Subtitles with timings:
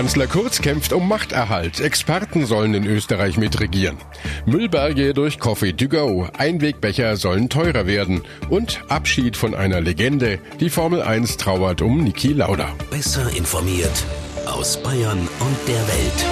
[0.00, 1.78] Kanzler Kurz kämpft um Machterhalt.
[1.78, 3.98] Experten sollen in Österreich mitregieren.
[4.46, 6.26] Müllberge durch Coffee to go.
[6.38, 8.22] Einwegbecher sollen teurer werden.
[8.48, 10.38] Und Abschied von einer Legende.
[10.58, 12.72] Die Formel 1 trauert um Niki Lauda.
[12.90, 14.06] Besser informiert
[14.46, 16.24] aus Bayern und der Welt.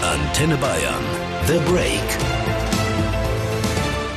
[0.00, 1.04] Antenne Bayern.
[1.48, 2.37] The Break.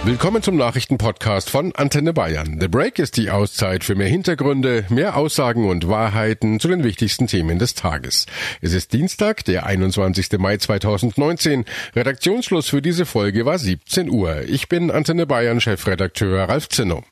[0.04, 2.58] Willkommen zum Nachrichtenpodcast von Antenne Bayern.
[2.60, 7.28] The Break ist die Auszeit für mehr Hintergründe, mehr Aussagen und Wahrheiten zu den wichtigsten
[7.28, 8.26] Themen des Tages.
[8.62, 10.40] Es ist Dienstag, der 21.
[10.40, 11.66] Mai 2019.
[11.96, 14.42] Redaktionsschluss für diese Folge war 17 Uhr.
[14.48, 17.04] Ich bin Antenne Bayern Chefredakteur Ralf Zinno.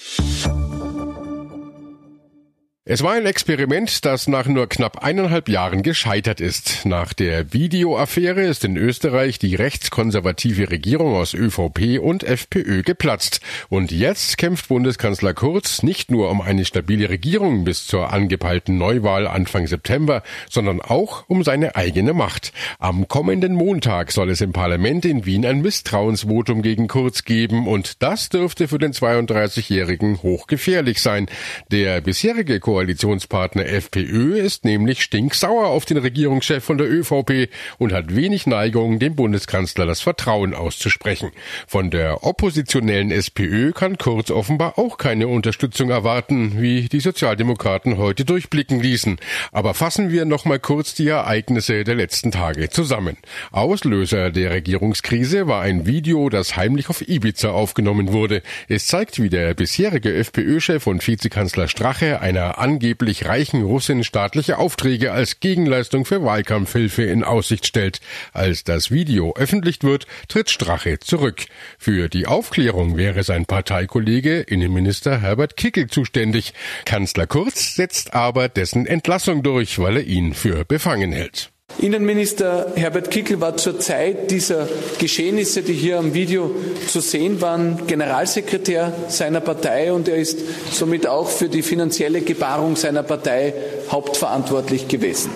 [2.92, 6.88] Es war ein Experiment, das nach nur knapp eineinhalb Jahren gescheitert ist.
[6.88, 13.42] Nach der Videoaffäre ist in Österreich die rechtskonservative Regierung aus ÖVP und FPÖ geplatzt.
[13.70, 19.28] Und jetzt kämpft Bundeskanzler Kurz nicht nur um eine stabile Regierung bis zur angepeilten Neuwahl
[19.28, 22.54] Anfang September, sondern auch um seine eigene Macht.
[22.80, 28.02] Am kommenden Montag soll es im Parlament in Wien ein Misstrauensvotum gegen Kurz geben und
[28.02, 31.28] das dürfte für den 32-Jährigen hochgefährlich sein.
[31.70, 38.16] Der bisherige Koalitionspartner FPÖ ist nämlich stinksauer auf den Regierungschef von der ÖVP und hat
[38.16, 41.32] wenig Neigung, dem Bundeskanzler das Vertrauen auszusprechen.
[41.68, 48.24] Von der oppositionellen SPÖ kann Kurz offenbar auch keine Unterstützung erwarten, wie die Sozialdemokraten heute
[48.24, 49.18] durchblicken ließen.
[49.52, 53.18] Aber fassen wir noch mal kurz die Ereignisse der letzten Tage zusammen.
[53.52, 58.42] Auslöser der Regierungskrise war ein Video, das heimlich auf Ibiza aufgenommen wurde.
[58.70, 65.12] Es zeigt, wie der bisherige FPÖ-Chef und Vizekanzler Strache einer angeblich reichen Russin staatliche Aufträge
[65.12, 68.02] als Gegenleistung für Wahlkampfhilfe in Aussicht stellt.
[68.34, 71.46] Als das Video öffentlich wird, tritt Strache zurück.
[71.78, 76.54] Für die Aufklärung wäre sein Parteikollege Innenminister Herbert Kickel zuständig.
[76.86, 81.52] Kanzler Kurz setzt aber dessen Entlassung durch, weil er ihn für befangen hält.
[81.78, 84.68] Innenminister Herbert Kickl war zur Zeit dieser
[84.98, 86.52] Geschehnisse, die hier am Video
[86.88, 90.40] zu sehen waren, Generalsekretär seiner Partei und er ist
[90.72, 93.54] somit auch für die finanzielle Gebarung seiner Partei
[93.90, 95.30] hauptverantwortlich gewesen.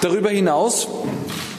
[0.00, 0.88] Darüber hinaus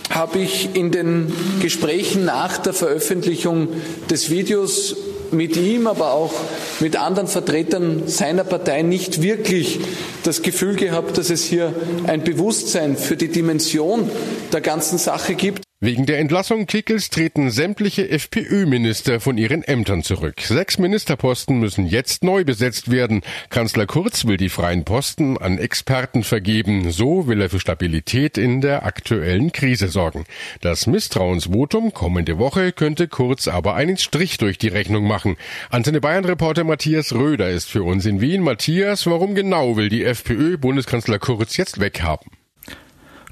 [0.10, 1.32] habe ich in den
[1.62, 3.70] Gesprächen nach der Veröffentlichung
[4.10, 4.98] des Videos
[5.34, 6.34] mit ihm, aber auch
[6.80, 9.80] mit anderen Vertretern seiner Partei nicht wirklich
[10.24, 11.74] das Gefühl gehabt, dass es hier
[12.08, 14.10] ein Bewusstsein für die Dimension
[14.52, 15.64] der ganzen Sache gibt.
[15.84, 20.40] Wegen der Entlassung Kickels treten sämtliche FPÖ-Minister von ihren Ämtern zurück.
[20.40, 23.22] Sechs Ministerposten müssen jetzt neu besetzt werden.
[23.50, 26.90] Kanzler Kurz will die freien Posten an Experten vergeben.
[26.94, 30.24] So will er für Stabilität in der aktuellen Krise sorgen.
[30.62, 35.36] Das Misstrauensvotum kommende Woche könnte Kurz aber einen Strich durch die Rechnung machen.
[35.70, 38.42] Antenne Bayern-Reporter Matthias Röder ist für uns in Wien.
[38.42, 42.32] Matthias, warum genau will die FPÖ Bundeskanzler Kurz jetzt weghaben?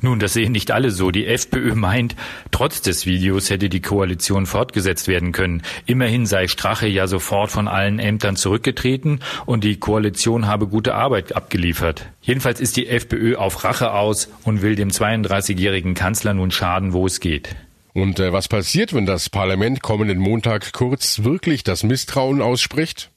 [0.01, 1.12] Nun, das sehen nicht alle so.
[1.12, 2.16] Die FPÖ meint,
[2.50, 5.62] trotz des Videos hätte die Koalition fortgesetzt werden können.
[5.85, 11.35] Immerhin sei Strache ja sofort von allen Ämtern zurückgetreten und die Koalition habe gute Arbeit
[11.35, 12.07] abgeliefert.
[12.22, 17.06] Jedenfalls ist die FPÖ auf Rache aus und will dem 32-jährigen Kanzler nun schaden, wo
[17.06, 17.56] es geht.
[17.94, 23.11] Und äh, was passiert, wenn das Parlament kommenden Montag kurz wirklich das Misstrauen ausspricht?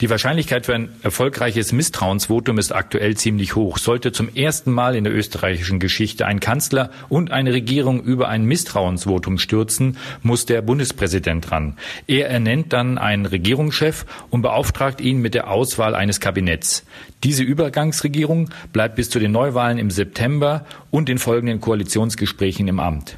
[0.00, 3.78] Die Wahrscheinlichkeit für ein erfolgreiches Misstrauensvotum ist aktuell ziemlich hoch.
[3.78, 8.44] Sollte zum ersten Mal in der österreichischen Geschichte ein Kanzler und eine Regierung über ein
[8.44, 11.76] Misstrauensvotum stürzen, muss der Bundespräsident ran.
[12.08, 16.84] Er ernennt dann einen Regierungschef und beauftragt ihn mit der Auswahl eines Kabinetts.
[17.22, 23.16] Diese Übergangsregierung bleibt bis zu den Neuwahlen im September und den folgenden Koalitionsgesprächen im Amt.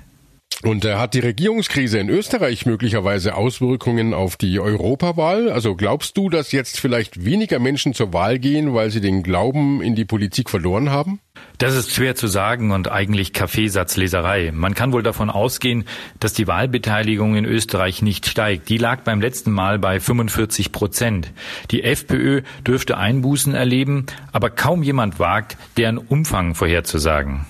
[0.62, 5.50] Und äh, hat die Regierungskrise in Österreich möglicherweise Auswirkungen auf die Europawahl?
[5.50, 9.82] Also glaubst du, dass jetzt vielleicht weniger Menschen zur Wahl gehen, weil sie den Glauben
[9.82, 11.20] in die Politik verloren haben?
[11.58, 14.50] Das ist schwer zu sagen und eigentlich Kaffeesatzleserei.
[14.54, 15.84] Man kann wohl davon ausgehen,
[16.20, 18.70] dass die Wahlbeteiligung in Österreich nicht steigt.
[18.70, 21.32] Die lag beim letzten Mal bei 45 Prozent.
[21.70, 27.44] Die FPÖ dürfte Einbußen erleben, aber kaum jemand wagt, deren Umfang vorherzusagen.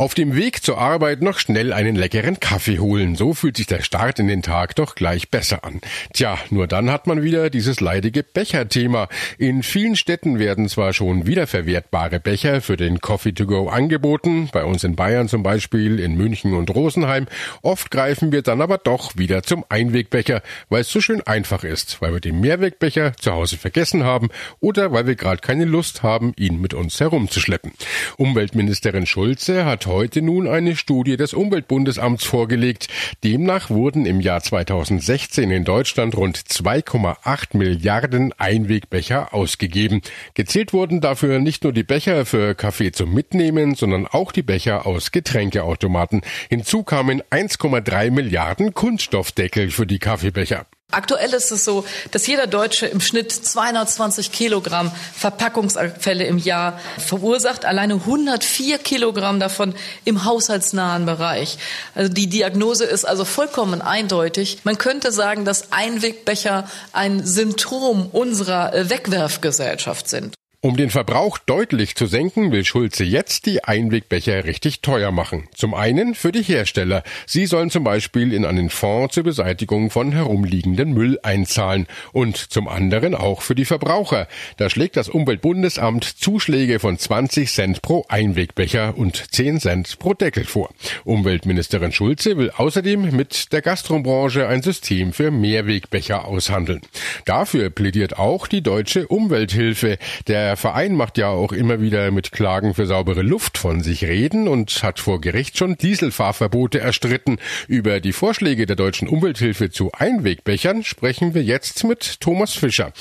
[0.00, 3.16] Auf dem Weg zur Arbeit noch schnell einen leckeren Kaffee holen.
[3.16, 5.82] So fühlt sich der Start in den Tag doch gleich besser an.
[6.14, 9.08] Tja, nur dann hat man wieder dieses leidige Becherthema.
[9.36, 14.64] In vielen Städten werden zwar schon wiederverwertbare Becher für den Coffee to go angeboten, bei
[14.64, 17.26] uns in Bayern zum Beispiel, in München und Rosenheim.
[17.60, 22.00] Oft greifen wir dann aber doch wieder zum Einwegbecher, weil es so schön einfach ist,
[22.00, 24.30] weil wir den Mehrwegbecher zu Hause vergessen haben
[24.60, 27.72] oder weil wir gerade keine Lust haben, ihn mit uns herumzuschleppen.
[28.16, 32.88] Umweltministerin Schulze hat heute nun eine Studie des Umweltbundesamts vorgelegt.
[33.24, 40.02] Demnach wurden im Jahr 2016 in Deutschland rund 2,8 Milliarden Einwegbecher ausgegeben.
[40.34, 44.86] Gezählt wurden dafür nicht nur die Becher für Kaffee zum Mitnehmen, sondern auch die Becher
[44.86, 46.22] aus Getränkeautomaten.
[46.48, 50.66] Hinzu kamen 1,3 Milliarden Kunststoffdeckel für die Kaffeebecher.
[50.90, 57.64] Aktuell ist es so, dass jeder Deutsche im Schnitt 220 Kilogramm Verpackungsabfälle im Jahr verursacht,
[57.64, 61.58] alleine 104 Kilogramm davon im haushaltsnahen Bereich.
[61.94, 64.58] Also die Diagnose ist also vollkommen eindeutig.
[64.64, 70.39] Man könnte sagen, dass Einwegbecher ein Symptom unserer Wegwerfgesellschaft sind.
[70.62, 75.48] Um den Verbrauch deutlich zu senken, will Schulze jetzt die Einwegbecher richtig teuer machen.
[75.54, 77.02] Zum einen für die Hersteller.
[77.24, 81.86] Sie sollen zum Beispiel in einen Fonds zur Beseitigung von herumliegenden Müll einzahlen.
[82.12, 84.28] Und zum anderen auch für die Verbraucher.
[84.58, 90.44] Da schlägt das Umweltbundesamt Zuschläge von 20 Cent pro Einwegbecher und 10 Cent pro Deckel
[90.44, 90.68] vor.
[91.04, 96.82] Umweltministerin Schulze will außerdem mit der Gastrobranche ein System für Mehrwegbecher aushandeln.
[97.24, 99.96] Dafür plädiert auch die Deutsche Umwelthilfe.
[100.26, 104.02] Der der Verein macht ja auch immer wieder mit Klagen für saubere Luft von sich
[104.02, 107.38] reden und hat vor Gericht schon Dieselfahrverbote erstritten.
[107.68, 112.92] Über die Vorschläge der deutschen Umwelthilfe zu Einwegbechern sprechen wir jetzt mit Thomas Fischer.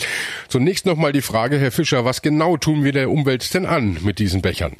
[0.48, 4.20] Zunächst nochmal die Frage, Herr Fischer, was genau tun wir der Umwelt denn an mit
[4.20, 4.76] diesen Bechern?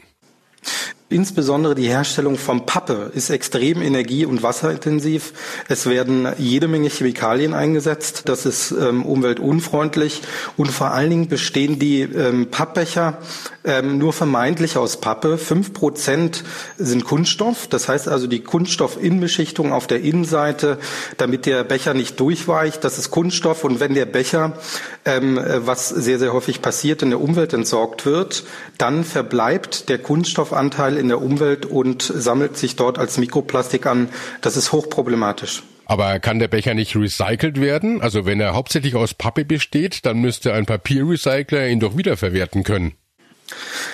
[1.12, 5.34] Insbesondere die Herstellung von Pappe ist extrem energie- und wasserintensiv.
[5.68, 8.24] Es werden jede Menge Chemikalien eingesetzt.
[8.26, 10.22] Das ist ähm, umweltunfreundlich.
[10.56, 13.18] Und vor allen Dingen bestehen die ähm, Pappbecher
[13.64, 15.40] ähm, nur vermeintlich aus Pappe.
[15.40, 16.44] Fünf Prozent
[16.78, 17.66] sind Kunststoff.
[17.66, 20.78] Das heißt also die Kunststoffinbeschichtung auf der Innenseite,
[21.18, 22.84] damit der Becher nicht durchweicht.
[22.84, 23.64] Das ist Kunststoff.
[23.64, 24.60] Und wenn der Becher,
[25.06, 28.44] ähm, äh, was sehr, sehr häufig passiert, in der Umwelt entsorgt wird,
[28.78, 34.10] dann verbleibt der Kunststoffanteil in der Umwelt und sammelt sich dort als Mikroplastik an.
[34.42, 35.64] Das ist hochproblematisch.
[35.86, 38.02] Aber kann der Becher nicht recycelt werden?
[38.02, 42.94] Also wenn er hauptsächlich aus Pappe besteht, dann müsste ein Papierrecycler ihn doch wiederverwerten können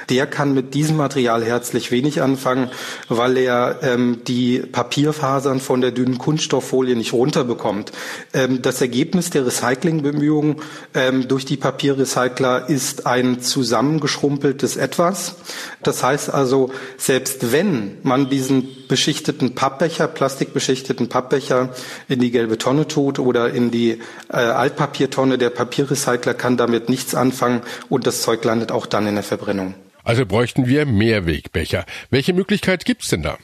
[0.10, 2.70] der kann mit diesem Material herzlich wenig anfangen,
[3.10, 7.92] weil er ähm, die Papierfasern von der dünnen Kunststofffolie nicht runterbekommt.
[8.34, 10.58] Ähm, das Ergebnis der Recyclingbemühungen
[10.94, 15.36] ähm, durch die Papierrecycler ist ein zusammengeschrumpeltes Etwas.
[15.84, 21.70] Das heißt also, selbst wenn man diesen beschichteten Pappbecher, plastikbeschichteten Pappbecher
[22.08, 24.00] in die gelbe Tonne tut oder in die
[24.30, 29.16] äh, Altpapiertonne, der Papierrecycler kann damit nichts anfangen und das Zeug landet auch dann in
[29.16, 29.76] der Verbrennung.
[30.04, 31.86] Also bräuchten wir Mehrwegbecher.
[32.10, 33.38] Welche Möglichkeit gibt's denn da?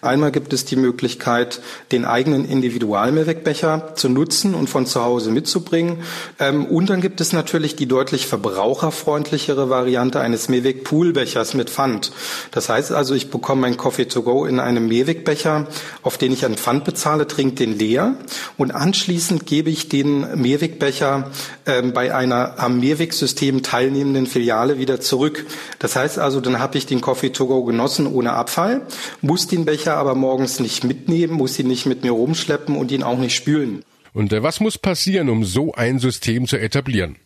[0.00, 1.60] Einmal gibt es die Möglichkeit,
[1.92, 5.98] den eigenen Individualmehrwegbecher zu nutzen und von zu Hause mitzubringen.
[6.38, 12.12] Ähm, und dann gibt es natürlich die deutlich verbraucherfreundlichere Variante eines Mehrweg-Poolbechers mit Pfand.
[12.50, 15.66] Das heißt also, ich bekomme mein Coffee to go in einem Mehrwegbecher,
[16.02, 18.16] auf den ich ein Pfand bezahle, trinke den leer
[18.56, 21.30] und anschließend gebe ich den Mehrwegbecher
[21.66, 25.46] ähm, bei einer am Mehrwegsystem teilnehmenden Filiale wieder zurück.
[25.78, 28.82] Das heißt also, dann habe ich den Coffee to go genossen ohne Abfall,
[29.20, 33.02] muss den Becher aber morgens nicht mitnehmen, muss ihn nicht mit mir rumschleppen und ihn
[33.02, 33.84] auch nicht spülen.
[34.12, 37.16] Und äh, was muss passieren, um so ein System zu etablieren?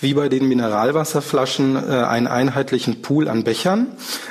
[0.00, 3.88] Wie bei den Mineralwasserflaschen äh, einen einheitlichen Pool an Bechern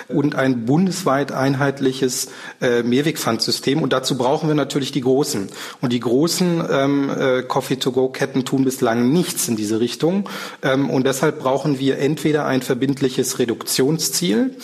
[0.07, 2.29] und ein bundesweit einheitliches
[2.61, 3.81] äh, Mehrwegpfandsystem.
[3.81, 5.49] Und dazu brauchen wir natürlich die großen.
[5.81, 10.29] Und die großen ähm, äh, Coffee-to-go-Ketten tun bislang nichts in diese Richtung.
[10.61, 14.55] Ähm, und deshalb brauchen wir entweder ein verbindliches Reduktionsziel,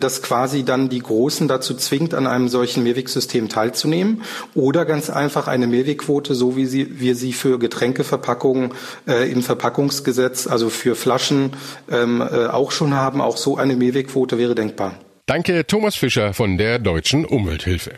[0.00, 4.22] das quasi dann die Großen dazu zwingt, an einem solchen Mehrwegsystem teilzunehmen,
[4.54, 8.72] oder ganz einfach eine Mehrwegquote, so wie wir sie für Getränkeverpackungen
[9.06, 11.52] im Verpackungsgesetz Gesetz, also für Flaschen,
[11.90, 13.20] ähm, äh, auch schon haben.
[13.20, 14.94] Auch so eine Mehrwegquote wäre denkbar.
[15.26, 17.92] Danke, Thomas Fischer von der Deutschen Umwelthilfe.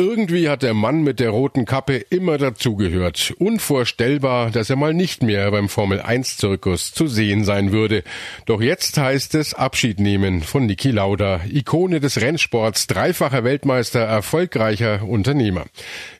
[0.00, 3.34] Irgendwie hat der Mann mit der roten Kappe immer dazugehört.
[3.36, 8.04] Unvorstellbar, dass er mal nicht mehr beim Formel 1 Zirkus zu sehen sein würde.
[8.46, 15.02] Doch jetzt heißt es Abschied nehmen von Niki Lauda, Ikone des Rennsports, dreifacher Weltmeister, erfolgreicher
[15.02, 15.64] Unternehmer.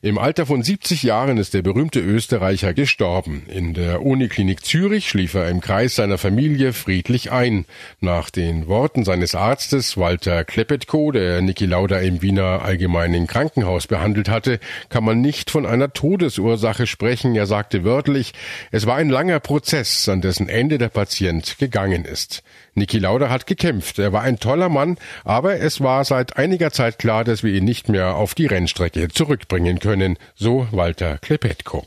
[0.03, 3.45] Im Alter von 70 Jahren ist der berühmte Österreicher gestorben.
[3.47, 7.65] In der Uniklinik Zürich schlief er im Kreis seiner Familie friedlich ein.
[8.01, 13.87] Nach den Worten seines Arztes Walter Klepetko, der Niki Lauda im Wiener Allgemeinen Krankenhaus Krankenhaus
[13.87, 17.35] behandelt hatte, kann man nicht von einer Todesursache sprechen.
[17.37, 18.33] Er sagte wörtlich,
[18.71, 22.43] es war ein langer Prozess, an dessen Ende der Patient gegangen ist.
[22.75, 23.99] Niki Lauda hat gekämpft.
[23.99, 27.65] Er war ein toller Mann, aber es war seit einiger Zeit klar, dass wir ihn
[27.65, 31.85] nicht mehr auf die Rennstrecke zurückbringen können, so Walter Klepetko.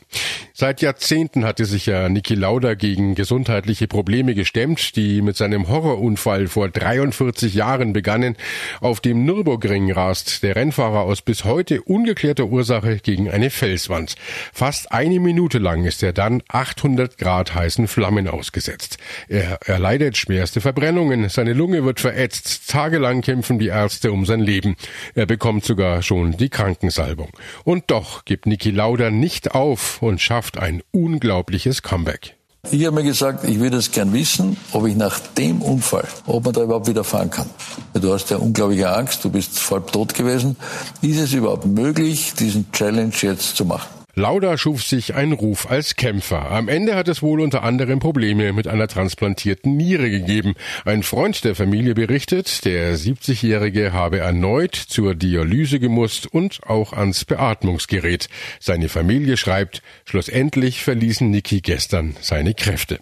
[0.54, 6.48] Seit Jahrzehnten hatte sich ja Niki Lauda gegen gesundheitliche Probleme gestemmt, die mit seinem Horrorunfall
[6.48, 8.36] vor 43 Jahren begannen.
[8.82, 14.16] Auf dem Nürburgring rast der Rennfahrer aus bis heute ungeklärter Ursache gegen eine Felswand.
[14.54, 18.98] Fast eine Minute lang ist er dann 800 Grad heißen Flammen ausgesetzt.
[19.28, 24.76] Er erleidet schwerste Verbrennungen, seine Lunge wird verätzt, tagelang kämpfen die Ärzte um sein Leben.
[25.16, 27.30] Er bekommt sogar schon die Krankensalbung.
[27.64, 32.36] Und doch gibt Niki Lauda nicht auf und schafft ein unglaubliches Comeback.
[32.70, 36.46] Ich habe mir gesagt, ich würde es gern wissen, ob ich nach dem Unfall, ob
[36.46, 37.50] man da überhaupt wieder fahren kann.
[37.94, 40.56] Du hast ja unglaubliche Angst, du bist voll tot gewesen.
[41.02, 44.01] Ist es überhaupt möglich, diesen Challenge jetzt zu machen?
[44.16, 46.52] Lauda schuf sich einen Ruf als Kämpfer.
[46.52, 50.56] Am Ende hat es wohl unter anderem Probleme mit einer transplantierten Niere gegeben.
[50.86, 57.24] Ein Freund der Familie berichtet, der 70-Jährige habe erneut zur Dialyse gemusst und auch ans
[57.26, 58.28] Beatmungsgerät.
[58.60, 63.00] Seine Familie schreibt, schlussendlich verließen Niki gestern seine Kräfte.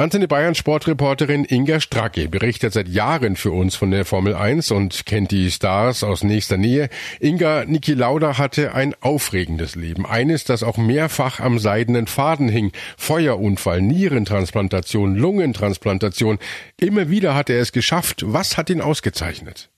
[0.00, 5.04] Antenne Bayern Sportreporterin Inga Stracke berichtet seit Jahren für uns von der Formel 1 und
[5.04, 6.88] kennt die Stars aus nächster Nähe.
[7.20, 10.06] Inga, Niki Lauda hatte ein aufregendes Leben.
[10.06, 12.72] Eines, das auch mehrfach am seidenen Faden hing.
[12.96, 16.38] Feuerunfall, Nierentransplantation, Lungentransplantation.
[16.78, 18.22] Immer wieder hat er es geschafft.
[18.24, 19.68] Was hat ihn ausgezeichnet?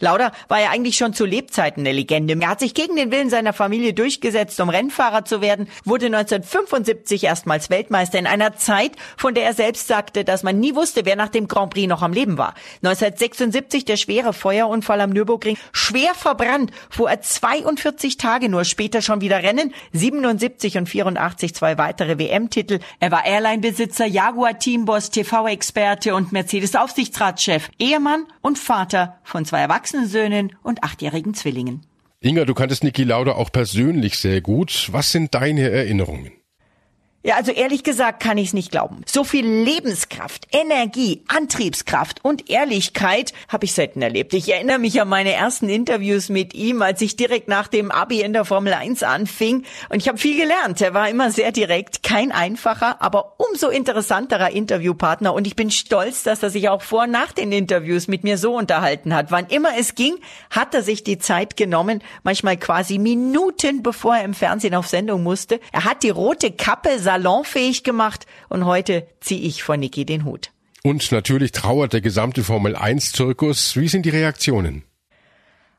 [0.00, 2.38] Lauda war ja eigentlich schon zu Lebzeiten eine Legende.
[2.40, 7.24] Er hat sich gegen den Willen seiner Familie durchgesetzt, um Rennfahrer zu werden, wurde 1975
[7.24, 11.16] erstmals Weltmeister in einer Zeit, von der er selbst sagte, dass man nie wusste, wer
[11.16, 12.54] nach dem Grand Prix noch am Leben war.
[12.84, 19.20] 1976 der schwere Feuerunfall am Nürburgring, schwer verbrannt, fuhr er 42 Tage nur später schon
[19.20, 22.78] wieder Rennen, 77 und 84 zwei weitere WM-Titel.
[23.00, 30.56] Er war Airline-Besitzer, Jaguar-Teamboss, TV-Experte und Mercedes-Aufsichtsratschef, Ehemann und Vater von zwei Erwachsenen erwachsenen Söhnen
[30.62, 31.80] und achtjährigen Zwillingen.
[32.20, 34.88] Inga, du kanntest Niki Lauda auch persönlich sehr gut.
[34.92, 36.32] Was sind deine Erinnerungen?
[37.28, 39.02] Ja, also ehrlich gesagt kann ich es nicht glauben.
[39.04, 44.32] So viel Lebenskraft, Energie, Antriebskraft und Ehrlichkeit habe ich selten erlebt.
[44.32, 48.22] Ich erinnere mich an meine ersten Interviews mit ihm, als ich direkt nach dem Abi
[48.22, 49.64] in der Formel 1 anfing.
[49.90, 50.80] Und ich habe viel gelernt.
[50.80, 55.34] Er war immer sehr direkt, kein einfacher, aber umso interessanterer Interviewpartner.
[55.34, 58.38] Und ich bin stolz, dass er sich auch vor und nach den Interviews mit mir
[58.38, 59.30] so unterhalten hat.
[59.30, 60.14] Wann immer es ging,
[60.48, 65.22] hat er sich die Zeit genommen, manchmal quasi Minuten bevor er im Fernsehen auf Sendung
[65.22, 65.60] musste.
[65.72, 70.50] Er hat die rote Kappe salonfähig gemacht und heute ziehe ich vor Niki den Hut.
[70.82, 73.76] Und natürlich trauert der gesamte Formel 1 Zirkus.
[73.76, 74.84] Wie sind die Reaktionen?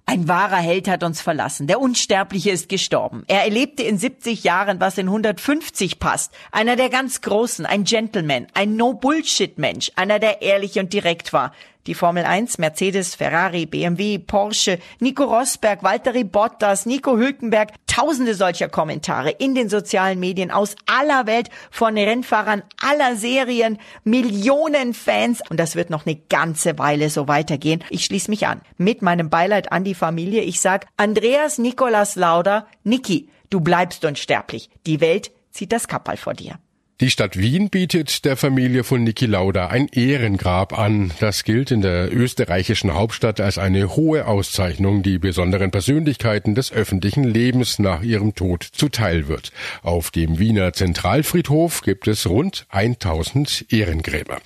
[0.05, 1.67] Ein wahrer Held hat uns verlassen.
[1.67, 3.23] Der Unsterbliche ist gestorben.
[3.27, 6.33] Er erlebte in 70 Jahren, was in 150 passt.
[6.51, 11.53] Einer der ganz Großen, ein Gentleman, ein No-Bullshit-Mensch, einer, der ehrlich und direkt war.
[11.89, 18.69] Die Formel 1, Mercedes, Ferrari, BMW, Porsche, Nico Rosberg, Valtteri Bottas, Nico Hülkenberg, tausende solcher
[18.69, 25.59] Kommentare in den sozialen Medien aus aller Welt von Rennfahrern aller Serien, Millionen Fans und
[25.59, 27.83] das wird noch eine ganze Weile so weitergehen.
[27.89, 30.43] Ich schließe mich an mit meinem Beileid an die Familie.
[30.43, 34.69] Ich sag Andreas Nicolas Lauda, Niki, du bleibst unsterblich.
[34.85, 36.59] Die Welt zieht das Kappal vor dir.
[37.01, 41.11] Die Stadt Wien bietet der Familie von Niki Lauda ein Ehrengrab an.
[41.21, 47.23] Das gilt in der österreichischen Hauptstadt als eine hohe Auszeichnung, die besonderen Persönlichkeiten des öffentlichen
[47.23, 49.53] Lebens nach ihrem Tod zuteil wird.
[49.81, 54.39] Auf dem Wiener Zentralfriedhof gibt es rund 1000 Ehrengräber.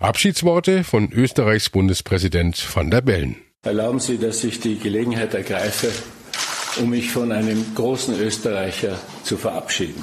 [0.00, 3.36] Abschiedsworte von Österreichs Bundespräsident van der Bellen.
[3.62, 5.92] Erlauben Sie, dass ich die Gelegenheit ergreife,
[6.80, 10.02] um mich von einem großen Österreicher zu verabschieden.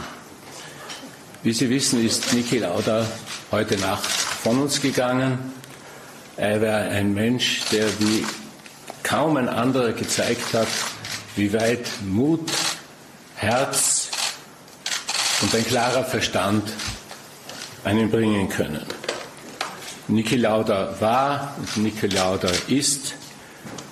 [1.44, 3.06] Wie Sie wissen, ist Niki Lauda
[3.52, 5.38] heute Nacht von uns gegangen.
[6.36, 8.26] Er war ein Mensch, der wie
[9.04, 10.68] kaum ein anderer gezeigt hat,
[11.36, 12.50] wie weit Mut,
[13.36, 14.10] Herz
[15.44, 16.74] und ein klarer Verstand
[17.84, 18.86] einen bringen können.
[20.08, 23.14] Niki Lauda war und Niki Lauda ist.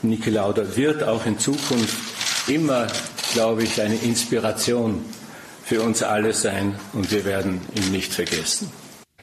[0.02, 1.96] Niki Lauda wird auch in Zukunft
[2.48, 2.88] immer,
[3.34, 5.06] glaube ich, eine Inspiration
[5.66, 8.72] für uns alle sein und wir werden ihn nicht vergessen.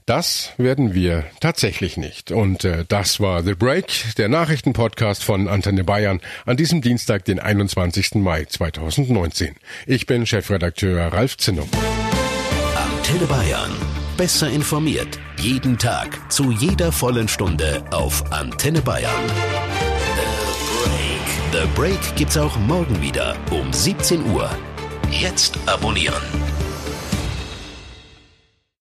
[0.04, 2.32] Das werden wir tatsächlich nicht.
[2.32, 7.38] Und äh, das war The Break, der Nachrichtenpodcast von Antenne Bayern an diesem Dienstag, den
[7.38, 8.16] 21.
[8.16, 9.54] Mai 2019.
[9.86, 11.68] Ich bin Chefredakteur Ralf Zinnow.
[12.74, 13.70] Antenne Bayern.
[14.16, 15.20] Besser informiert.
[15.38, 16.18] Jeden Tag.
[16.32, 19.28] Zu jeder vollen Stunde auf Antenne Bayern.
[20.16, 21.62] The Break.
[21.62, 24.50] The Break gibt's auch morgen wieder um 17 Uhr.
[25.12, 26.51] Jetzt abonnieren.